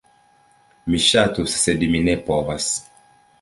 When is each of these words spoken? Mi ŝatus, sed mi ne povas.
Mi 0.93 1.01
ŝatus, 1.07 1.59
sed 1.65 1.85
mi 1.93 2.01
ne 2.09 2.17
povas. 2.31 2.73